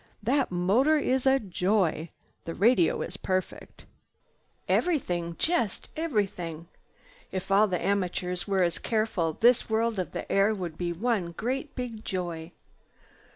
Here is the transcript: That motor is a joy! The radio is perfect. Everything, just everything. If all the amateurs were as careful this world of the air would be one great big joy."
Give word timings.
That 0.23 0.49
motor 0.49 0.97
is 0.97 1.27
a 1.27 1.37
joy! 1.39 2.09
The 2.45 2.55
radio 2.55 3.03
is 3.03 3.17
perfect. 3.17 3.85
Everything, 4.67 5.35
just 5.37 5.89
everything. 5.95 6.67
If 7.31 7.51
all 7.51 7.67
the 7.67 7.79
amateurs 7.79 8.47
were 8.47 8.63
as 8.63 8.79
careful 8.79 9.33
this 9.33 9.69
world 9.69 9.99
of 9.99 10.11
the 10.11 10.25
air 10.31 10.55
would 10.55 10.75
be 10.75 10.91
one 10.91 11.33
great 11.33 11.75
big 11.75 12.03
joy." 12.03 12.51